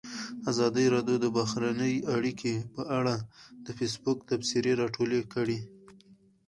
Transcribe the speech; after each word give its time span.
ازادي 0.51 0.85
راډیو 0.95 1.17
د 1.21 1.25
بهرنۍ 1.37 1.93
اړیکې 2.15 2.53
په 2.75 2.83
اړه 2.99 3.15
د 3.65 3.67
فیسبوک 3.77 4.19
تبصرې 4.29 4.73
راټولې 4.81 5.21
کړي. 5.33 5.59